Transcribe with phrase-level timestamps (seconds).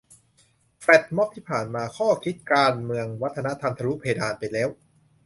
[0.81, 4.69] แฟลชม็อบที่ผ่านมา ข้อคิดการเมืองวัฒนธรรมทะลุเพดานไปแล้ว